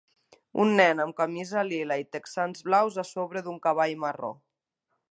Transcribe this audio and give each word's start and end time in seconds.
Un 0.63 0.71
nen 0.79 1.01
amb 1.03 1.17
camisa 1.19 1.65
lila 1.67 1.99
i 2.05 2.07
texans 2.17 2.65
blaus 2.71 2.99
a 3.05 3.07
sobre 3.15 3.47
d'un 3.51 3.65
cavall 3.69 3.97
marró 4.07 4.35